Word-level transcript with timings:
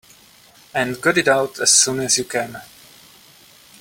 And 0.73 0.99
got 0.99 1.19
it 1.19 1.27
out 1.27 1.59
as 1.59 1.71
soon 1.71 1.99
as 1.99 2.17
you 2.17 2.23
can. 2.23 2.59